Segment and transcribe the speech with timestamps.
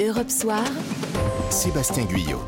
[0.00, 0.64] Europe Soir.
[1.50, 2.40] Sébastien Guyot.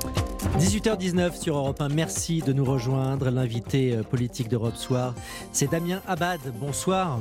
[0.59, 1.91] 18h19 sur Europe 1.
[1.91, 3.29] Merci de nous rejoindre.
[3.29, 5.15] L'invité euh, politique d'Europe Soir,
[5.53, 6.41] c'est Damien Abad.
[6.59, 7.19] Bonsoir.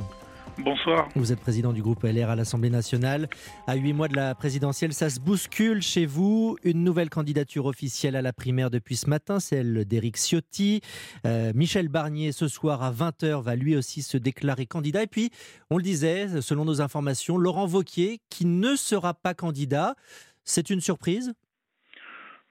[0.58, 1.08] Bonsoir.
[1.16, 3.28] Vous êtes président du groupe LR à l'Assemblée nationale.
[3.66, 6.56] À huit mois de la présidentielle, ça se bouscule chez vous.
[6.62, 10.80] Une nouvelle candidature officielle à la primaire depuis ce matin, celle d'Éric Ciotti.
[11.26, 15.02] Euh, Michel Barnier, ce soir à 20h, va lui aussi se déclarer candidat.
[15.02, 15.30] Et puis,
[15.70, 19.94] on le disait, selon nos informations, Laurent Vauquier, qui ne sera pas candidat.
[20.44, 21.32] C'est une surprise?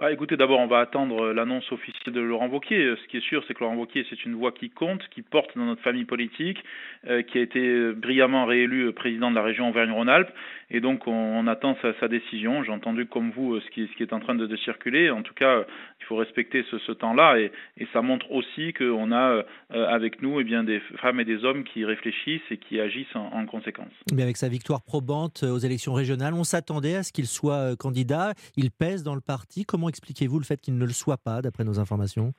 [0.03, 2.83] Ah, écoutez, d'abord, on va attendre euh, l'annonce officielle de Laurent Wauquiez.
[2.83, 5.21] Euh, ce qui est sûr, c'est que Laurent Wauquiez, c'est une voix qui compte, qui
[5.21, 6.57] porte dans notre famille politique,
[7.05, 10.31] euh, qui a été brillamment réélu président de la région Auvergne-Rhône-Alpes.
[10.71, 12.63] Et donc, on, attend sa, décision.
[12.63, 15.11] J'ai entendu, comme vous, ce qui, est en train de, circuler.
[15.11, 15.65] En tout cas,
[15.99, 17.39] il faut respecter ce, temps-là.
[17.39, 17.51] Et,
[17.91, 21.83] ça montre aussi qu'on a avec nous eh bien, des femmes et des hommes qui
[21.83, 23.91] réfléchissent et qui agissent en, en conséquence.
[24.15, 28.33] Mais avec sa victoire probante aux élections régionales, on s'attendait à ce qu'il soit candidat.
[28.55, 29.65] Il pèse dans le parti.
[29.65, 32.33] Comment expliquez-vous le fait qu'il ne le soit pas, d'après nos informations?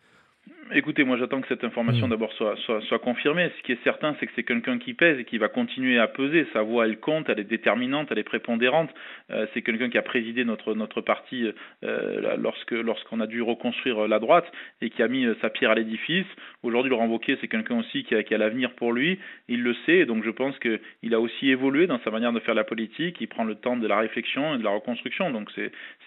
[0.74, 2.10] Écoutez, moi j'attends que cette information mm.
[2.10, 3.50] d'abord soit, soit, soit, confirmée.
[3.58, 6.08] Ce qui est certain, c'est que c'est quelqu'un qui pèse et qui va continuer à
[6.08, 6.46] peser.
[6.52, 8.90] Sa voix, elle compte, elle est déterminante, elle est prépondérante.
[9.30, 11.46] Euh, c'est quelqu'un qui a présidé notre, notre parti
[11.84, 15.72] euh, lorsque lorsqu'on a dû reconstruire la droite et qui a mis euh, sa pierre
[15.72, 16.26] à l'édifice.
[16.62, 19.18] Aujourd'hui, Laurent Wauquiez, c'est quelqu'un aussi qui a, qui a l'avenir pour lui.
[19.48, 22.54] Il le sait, donc je pense qu'il a aussi évolué dans sa manière de faire
[22.54, 23.18] la politique.
[23.20, 25.30] Il prend le temps de la réflexion et de la reconstruction.
[25.30, 25.50] Donc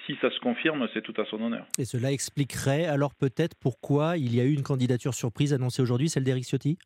[0.06, 1.68] si ça se confirme, c'est tout à son honneur.
[1.78, 6.10] Et cela expliquerait alors peut-être pourquoi il y a eu une candidature surprise annoncée aujourd'hui,
[6.10, 6.78] celle d'Éric Ciotti?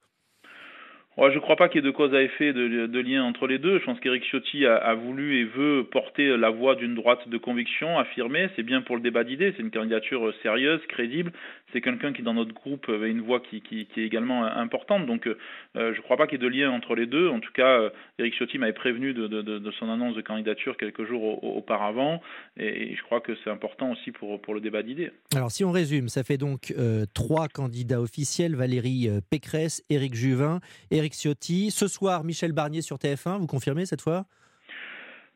[1.27, 3.59] Je ne crois pas qu'il y ait de cause à effet de, lien entre les
[3.59, 3.79] deux.
[3.79, 7.99] Je pense qu'Éric Ciotti a, voulu et veut porter la voix d'une droite de conviction,
[7.99, 8.49] affirmée.
[8.55, 9.53] C'est bien pour le débat d'idées.
[9.57, 11.33] C'est une candidature sérieuse, crédible.
[11.71, 15.05] C'est quelqu'un qui, dans notre groupe, avait une voix qui, est également importante.
[15.05, 15.35] Donc, euh,
[15.75, 17.29] je ne crois pas qu'il y ait de lien entre les deux.
[17.29, 22.21] En tout cas, Éric Ciotti m'avait prévenu de, son annonce de candidature quelques jours auparavant.
[22.57, 25.11] Et, je crois que c'est important aussi pour, le débat d'idées.
[25.35, 30.15] Alors, si on résume, ça fait donc euh, trois candidats officiels Valérie euh, Pécresse, Éric
[30.15, 30.59] Juvin,
[30.91, 31.71] Éric Ciotti.
[31.71, 34.25] Ce soir, Michel Barnier sur TF1, vous confirmez cette fois?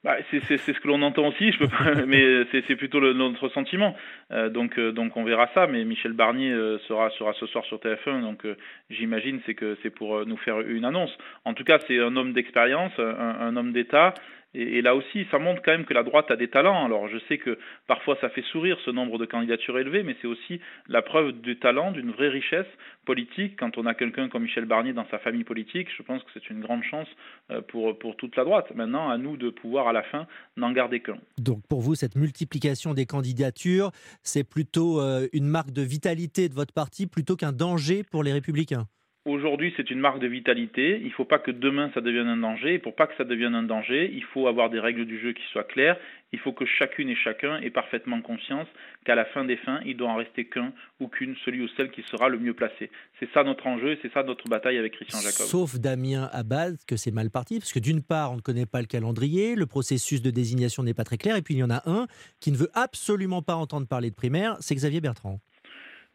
[0.04, 1.52] Bah, c'est ce que l'on entend aussi,
[2.08, 3.96] mais c'est plutôt le, notre sentiment.
[4.32, 5.66] Euh, donc, euh, donc on verra ça.
[5.66, 8.46] Mais Michel Barnier euh, sera, sera ce soir sur TF1, donc
[8.90, 11.16] j'imagine c'est que c'est pour nous faire une annonce.
[11.46, 14.14] En tout cas, c'est un homme d'expérience, un, homme d'État.
[14.54, 16.86] Et, là aussi, ça montre quand même que la droite a des talents.
[16.86, 20.28] Alors je sais que parfois ça fait sourire ce nombre de candidatures élevées, mais c'est
[20.28, 22.68] aussi la preuve du talent, d'une vraie richesse
[23.06, 23.56] politique.
[23.58, 26.50] Quand on a quelqu'un comme Michel Barnier dans sa famille politique, je pense que c'est
[26.50, 27.08] une grande chance
[27.52, 28.74] euh, pour, pour toute la droite.
[28.76, 30.28] Maintenant, à nous de pouvoir à la fin
[30.58, 31.18] n'en garder qu'un.
[31.38, 33.92] Donc pour vous, cette multiplication des candidatures,
[34.22, 38.34] c'est plutôt euh, une marque de vitalité de votre parti plutôt qu'un danger pour les
[38.34, 38.88] républicains?
[39.26, 41.00] Aujourd'hui, c'est une marque de vitalité.
[41.00, 42.74] Il ne faut pas que demain ça devienne un danger.
[42.74, 45.32] Et pour pas que ça devienne un danger, il faut avoir des règles du jeu
[45.32, 45.98] qui soient claires.
[46.34, 48.68] Il faut que chacune et chacun ait parfaitement conscience
[49.06, 51.90] qu'à la fin des fins, il doit en rester qu'un ou qu'une, celui ou celle
[51.92, 52.92] qui sera le mieux placé.
[53.18, 55.46] C'est ça notre enjeu et c'est ça notre bataille avec Christian Jacob.
[55.46, 58.82] Sauf Damien Abad, que c'est mal parti, parce que d'une part, on ne connaît pas
[58.82, 61.70] le calendrier, le processus de désignation n'est pas très clair, et puis il y en
[61.70, 62.08] a un
[62.42, 65.40] qui ne veut absolument pas entendre parler de primaire, c'est Xavier Bertrand.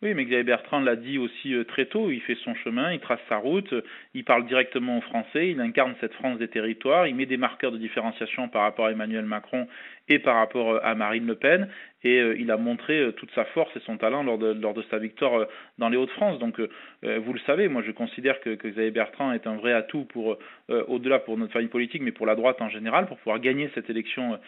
[0.01, 3.01] Oui, mais Xavier Bertrand l'a dit aussi euh, très tôt, il fait son chemin, il
[3.01, 3.75] trace sa route,
[4.15, 7.73] il parle directement aux Français, il incarne cette France des territoires, il met des marqueurs
[7.73, 9.67] de différenciation par rapport à Emmanuel Macron
[10.09, 11.69] et par rapport euh, à Marine Le Pen.
[12.05, 14.75] Et euh, il a montré euh, toute sa force et son talent lors de, lors
[14.75, 15.47] de sa victoire
[15.79, 16.39] dans les Hauts-de-France.
[16.39, 20.37] Donc, vous le savez, moi je considère que, Xavier Bertrand est un vrai atout pour,
[20.69, 23.89] au-delà pour notre famille politique, mais pour la droite en général, pour pouvoir gagner cette
[23.89, 24.39] élection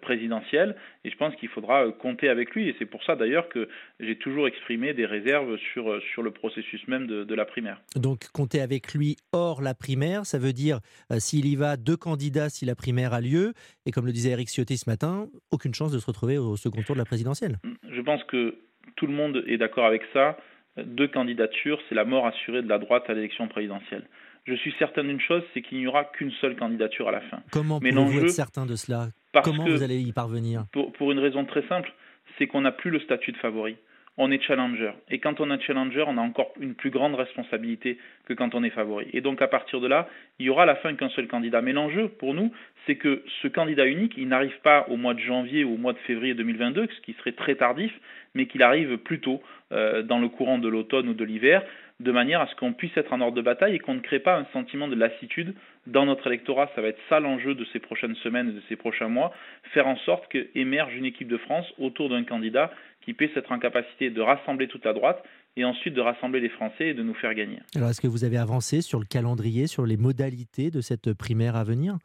[0.00, 0.74] présidentielle.
[1.04, 2.68] Et je pense qu'il faudra compter avec lui.
[2.68, 3.68] Et c'est pour ça d'ailleurs que
[4.00, 7.78] j'ai toujours exprimé des réserves sur, sur le processus même de, la primaire.
[7.96, 10.80] Donc, compter avec lui hors la primaire, ça veut dire
[11.18, 13.52] s'il y va deux candidats si la primaire a lieu.
[13.84, 16.94] Et comme le disait Eric Ciotti matin, aucune chance de se retrouver au second tour
[16.94, 17.56] de la présidentielle.
[17.90, 18.56] Je pense que
[18.96, 20.36] tout le monde est d'accord avec ça.
[20.76, 24.04] Deux candidatures, c'est la mort assurée de la droite à l'élection présidentielle.
[24.44, 27.40] Je suis certain d'une chose, c'est qu'il n'y aura qu'une seule candidature à la fin.
[27.52, 29.08] Comment pouvez-vous être certain de cela?
[29.44, 30.64] Comment vous allez y parvenir?
[30.72, 31.92] pour, pour une raison très simple,
[32.36, 33.76] c'est qu'on n'a plus le statut de favori
[34.18, 34.92] on est challenger.
[35.10, 38.62] Et quand on est challenger, on a encore une plus grande responsabilité que quand on
[38.62, 39.06] est favori.
[39.12, 41.62] Et donc à partir de là, il y aura à la fin qu'un seul candidat.
[41.62, 42.52] Mais l'enjeu pour nous,
[42.86, 45.94] c'est que ce candidat unique, il n'arrive pas au mois de janvier ou au mois
[45.94, 47.92] de février 2022, ce qui serait très tardif,
[48.34, 49.42] mais qu'il arrive plus tôt,
[49.72, 51.62] euh, dans le courant de l'automne ou de l'hiver,
[52.00, 54.18] de manière à ce qu'on puisse être en ordre de bataille et qu'on ne crée
[54.18, 55.54] pas un sentiment de lassitude
[55.86, 56.70] dans notre électorat.
[56.74, 59.32] Ça va être ça l'enjeu de ces prochaines semaines et de ces prochains mois,
[59.72, 62.72] faire en sorte qu'émerge une équipe de France autour d'un candidat
[63.04, 65.22] qui puisse être en capacité de rassembler toute la droite
[65.56, 67.58] et ensuite de rassembler les Français et de nous faire gagner.
[67.76, 71.56] Alors est-ce que vous avez avancé sur le calendrier, sur les modalités de cette primaire
[71.56, 71.98] à venir?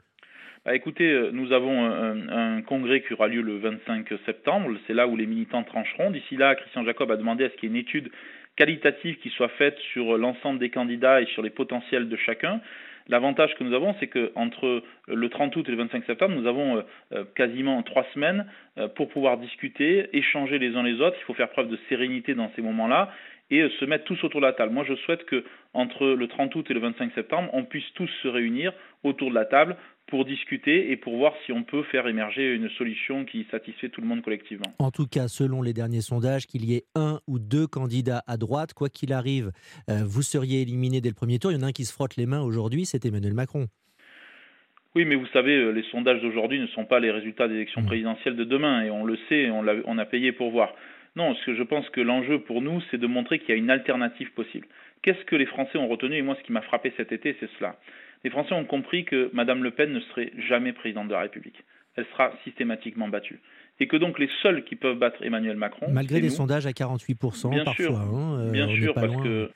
[0.65, 4.69] Bah, écoutez, nous avons un, congrès qui aura lieu le 25 septembre.
[4.85, 6.11] C'est là où les militants trancheront.
[6.11, 8.11] D'ici là, Christian Jacob a demandé à ce qu'il y ait une étude
[8.57, 12.59] qualitative qui soit faite sur l'ensemble des candidats et sur les potentiels de chacun.
[13.07, 16.83] L'avantage que nous avons, c'est qu'entre le 30 août et le 25 septembre, nous avons
[17.36, 18.45] quasiment trois semaines
[18.95, 21.15] pour pouvoir discuter, échanger les uns les autres.
[21.21, 23.13] Il faut faire preuve de sérénité dans ces moments-là
[23.50, 24.74] et se mettre tous autour de la table.
[24.74, 28.09] Moi, je souhaite que entre le 30 août et le 25 septembre, on puisse tous
[28.21, 28.74] se réunir
[29.04, 29.77] autour de la table
[30.07, 34.01] pour discuter et pour voir si on peut faire émerger une solution qui satisfait tout
[34.01, 34.65] le monde collectivement.
[34.80, 38.38] En tout cas, selon les derniers sondages, qu'il y ait un ou deux candidats à
[38.38, 39.51] droite, quoi qu'il arrive,
[39.89, 41.51] euh, vous seriez éliminé dès le premier tour.
[41.51, 43.68] Il y en a un qui se frotte les mains aujourd'hui, c'est Emmanuel Macron.
[44.95, 47.81] Oui, mais vous savez, euh, les sondages d'aujourd'hui ne sont pas les résultats des élections
[47.81, 47.88] mmh.
[47.88, 50.74] présidentielles de demain, et on le sait, on a, on a payé pour voir.
[51.18, 53.56] Non, ce que je pense que l'enjeu pour nous, c'est de montrer qu'il y a
[53.56, 54.68] une alternative possible.
[55.01, 56.15] Qu'est-ce que les Français ont retenu?
[56.15, 57.75] Et moi, ce qui m'a frappé cet été, c'est cela.
[58.27, 61.63] Les Français ont compris que Mme Le Pen ne serait jamais présidente de la République.
[61.95, 63.39] Elle sera systématiquement battue.
[63.79, 65.85] Et que donc les seuls qui peuvent battre Emmanuel Macron.
[65.89, 67.85] Malgré des sondages à 48% bien parfois.
[67.85, 69.50] Sûr, hein, euh, bien sûr, parce que.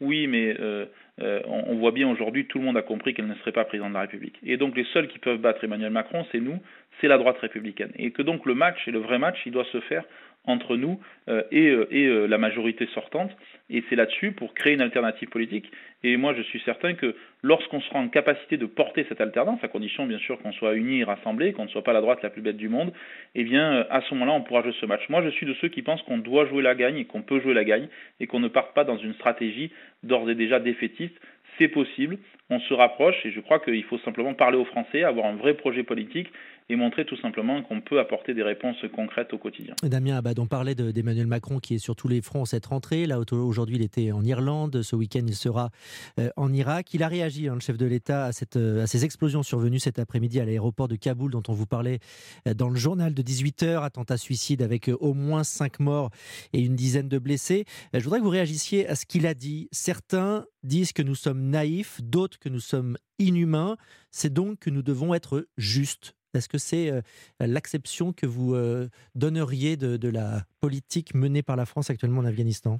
[0.00, 0.86] Oui, mais euh,
[1.20, 3.90] euh, on, voit bien aujourd'hui, tout le monde a compris qu'elle ne serait pas présidente
[3.90, 4.38] de la République.
[4.44, 6.60] Et donc les seuls qui peuvent battre Emmanuel Macron, c'est nous,
[7.00, 7.90] c'est la droite républicaine.
[7.96, 10.04] Et que donc le match, et le vrai match, il doit se faire
[10.46, 13.30] entre nous euh, et, euh, euh, la majorité sortante.
[13.70, 15.70] Et c'est là-dessus pour créer une alternative politique.
[16.02, 19.68] Et moi, je suis certain que lorsqu'on sera en capacité de porter cette alternance, à
[19.68, 22.28] condition bien sûr qu'on soit unis et rassemblés, qu'on ne soit pas la droite la
[22.28, 22.92] plus bête du monde,
[23.34, 25.08] eh bien, à ce moment-là, on pourra jouer ce match.
[25.08, 27.40] Moi, je suis de ceux qui pensent qu'on doit jouer la gagne et qu'on peut
[27.40, 27.88] jouer la gagne
[28.20, 29.70] et qu'on ne parte pas dans une stratégie
[30.02, 31.18] d'ores et déjà défaitiste.
[31.56, 32.18] C'est possible,
[32.50, 35.54] on se rapproche et je crois qu'il faut simplement parler aux Français, avoir un vrai
[35.54, 36.28] projet politique
[36.70, 39.74] et montrer tout simplement qu'on peut apporter des réponses concrètes au quotidien.
[39.82, 43.06] Damien Abad, on parlait d'Emmanuel Macron qui est sur tous les fronts cette rentrée.
[43.06, 44.82] Là, aujourd'hui, il était en Irlande.
[44.82, 45.70] Ce week-end, il sera
[46.18, 46.94] euh, en Irak.
[46.94, 49.98] Il a réagi, hein, le chef de l'État, à, euh, à ces explosions survenues cet
[49.98, 51.98] après-midi à l'aéroport de Kaboul, dont on vous parlait
[52.48, 53.82] euh, dans le journal de 18h.
[53.82, 56.10] Attentat suicide avec au moins 5 morts
[56.54, 57.64] et une dizaine de blessés.
[57.92, 59.68] Je voudrais que vous réagissiez à ce qu'il a dit.
[59.70, 63.76] Certains disent que nous sommes naïfs, d'autres que nous sommes inhumains.
[64.10, 66.14] C'est donc que nous devons être justes.
[66.34, 67.00] Est-ce que c'est euh,
[67.40, 72.78] l'acception que vous euh, donneriez de, la politique menée par la France actuellement en Afghanistan?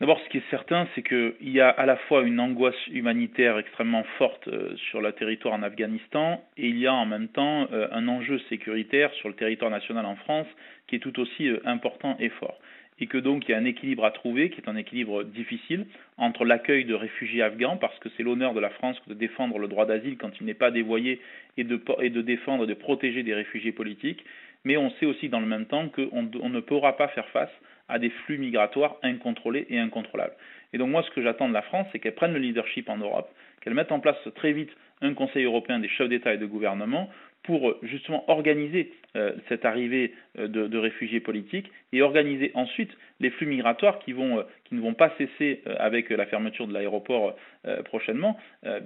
[0.00, 3.58] D'abord, ce qui est certain, c'est qu'il y a à la fois une angoisse humanitaire
[3.58, 7.68] extrêmement forte euh, sur le territoire en Afghanistan et il y a en même temps
[7.70, 10.48] un enjeu sécuritaire sur le territoire national en France
[10.88, 12.58] qui est tout aussi important et fort
[13.00, 15.86] et que donc il y a un équilibre à trouver, qui est un équilibre difficile,
[16.16, 19.68] entre l'accueil de réfugiés afghans, parce que c'est l'honneur de la France de défendre le
[19.68, 21.20] droit d'asile quand il n'est pas dévoyé,
[21.56, 24.24] et de, défendre et de protéger des réfugiés politiques,
[24.64, 27.50] mais on sait aussi dans le même temps qu'on on ne pourra pas faire face
[27.88, 30.34] à des flux migratoires incontrôlés et incontrôlables.
[30.72, 32.96] Et donc moi, ce que j'attends de la France, c'est qu'elle prenne le leadership en
[32.96, 33.30] Europe,
[33.60, 34.70] qu'elle mette en place très vite
[35.02, 37.10] un Conseil européen des chefs d'État et de gouvernement
[37.44, 43.30] pour euh, justement organiser euh, cette arrivée euh, de, réfugiés politiques et organiser ensuite les
[43.30, 47.36] flux migratoires qui, vont, qui ne vont pas cesser avec la fermeture de l'aéroport
[47.84, 48.36] prochainement,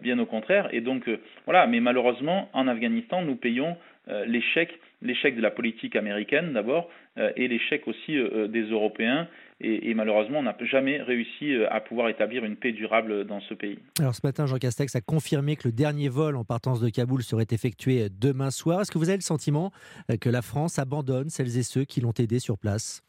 [0.02, 0.68] bien au contraire.
[0.72, 1.08] Et donc
[1.46, 3.78] voilà, mais malheureusement en Afghanistan, nous payons
[4.26, 6.88] l'échec, l'échec de la politique américaine d'abord
[7.36, 8.16] et l'échec aussi
[8.48, 9.28] des Européens
[9.60, 13.54] et, malheureusement, on n'a jamais réussi euh, à pouvoir établir une paix durable dans ce
[13.54, 13.78] pays.
[13.98, 17.22] Alors ce matin, Jean Castex a confirmé que le dernier vol en partance de Kaboul
[17.22, 18.82] serait effectué demain soir.
[18.82, 19.72] Est-ce que vous avez le sentiment
[20.12, 23.02] euh, que la France abandonne celles et ceux qui l'ont aidé sur place?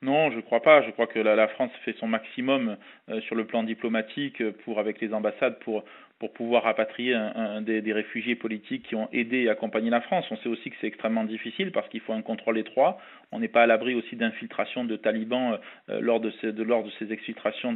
[0.00, 0.80] Non, je ne crois pas.
[0.82, 2.78] Je crois que la, France fait son maximum
[3.10, 5.84] euh, sur le plan diplomatique pour, avec les ambassades pour,
[6.18, 7.16] pour pouvoir rapatrier
[7.60, 10.26] des, réfugiés politiques qui ont aidé et accompagné la France.
[10.30, 12.98] On sait aussi que c'est extrêmement difficile parce qu'il faut un contrôle étroit.
[13.30, 15.58] On n'est pas à l'abri aussi d'infiltration de talibans
[15.90, 17.74] euh, lors, de ces, de, lors de ces exfiltrations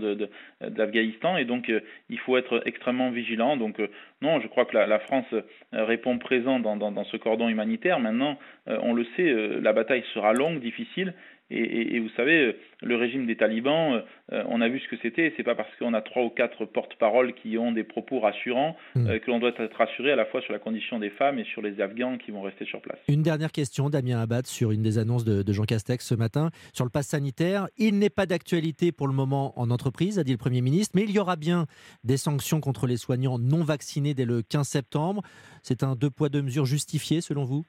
[0.61, 1.37] d'Afghanistan.
[1.37, 3.57] Et donc, euh, il faut être extrêmement vigilant.
[3.57, 3.89] Donc, euh,
[4.23, 5.27] non, je crois que la, France
[5.73, 7.99] répond présent dans, ce cordon humanitaire.
[7.99, 11.13] Maintenant, on le sait, la bataille sera longue, difficile.
[11.55, 14.01] Et, vous savez, euh, le régime des talibans, euh,
[14.33, 15.33] euh, on a vu ce que c'était.
[15.37, 19.19] C'est pas parce qu'on a trois ou quatre porte-paroles qui ont des propos rassurants hmm.
[19.19, 21.63] que l'on doit être rassuré à la fois sur la condition des femmes et sur
[21.63, 22.99] les Afghans qui vont rester sur place.
[23.09, 26.85] Une dernière question, Damien Abad, sur une des annonces de, Jean Castex ce matin sur
[26.85, 27.69] le pass sanitaire.
[27.77, 31.03] Il n'est pas d'actualité pour le moment en entreprise, a dit le Premier ministre, mais
[31.03, 31.67] il y aura bien
[32.05, 35.23] des sanctions contre les soignants non vaccinés dès le 15 septembre.
[35.63, 37.65] C'est un deux poids deux mesures justifié selon vous?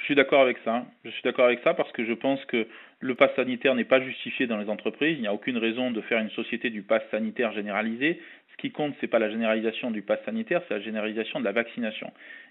[0.00, 0.84] Je suis d'accord avec ça.
[1.04, 2.66] Je suis d'accord avec ça parce que je pense que
[3.00, 5.16] le pass sanitaire n'est pas justifié dans les entreprises.
[5.16, 8.20] Il n'y a aucune raison de faire une société du pass sanitaire généralisé.
[8.58, 11.44] Ce qui compte, ce n'est pas la généralisation du pass sanitaire, c'est la généralisation de
[11.44, 12.10] la vaccination.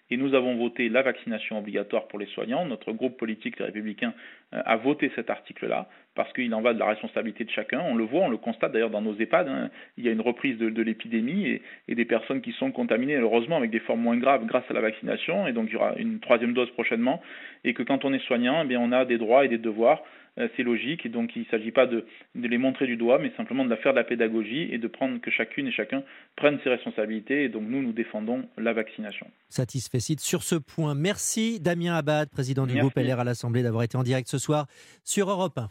[0.10, 2.64] et nous avons voté la vaccination obligatoire pour les soignants.
[2.66, 4.14] Notre groupe politique, les Républicains,
[4.54, 7.82] euh, a voté cet article-là parce qu'il en va de la responsabilité de chacun.
[7.82, 9.50] On le voit, on le constate d'ailleurs dans nos EHPAD.
[9.50, 9.70] Hein.
[9.98, 11.60] Il y a une reprise de, l'épidémie
[11.90, 14.82] et, des personnes qui sont contaminées, heureusement, avec des formes moins graves grâce à la
[14.82, 15.46] vaccination.
[15.46, 17.22] Et donc, il y aura une troisième dose prochainement.
[17.66, 20.02] Et que quand on est soignant, eh on a des droits et des devoirs.
[20.40, 21.06] Euh, c'est logique.
[21.06, 23.70] Et donc, il ne s'agit pas de, de, les montrer du doigt, mais simplement de
[23.70, 26.04] la faire de la pédagogie et de prendre que chacune et chacun
[26.36, 27.44] prenne ses responsabilités.
[27.44, 29.28] Et donc, nous, nous défendons la vaccination.
[29.50, 30.96] Satisfait sur ce point.
[30.96, 34.68] Merci Damien Abad, président du groupe LR à l'Assemblée, d'avoir été en direct ce soir
[35.04, 35.68] sur Europe 1.